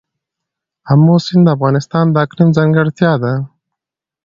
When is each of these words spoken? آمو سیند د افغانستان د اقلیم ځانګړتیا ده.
آمو 0.91 1.15
سیند 1.25 1.43
د 1.45 1.49
افغانستان 1.55 2.05
د 2.11 2.15
اقلیم 2.25 2.49
ځانګړتیا 2.57 3.11
ده. 3.23 3.33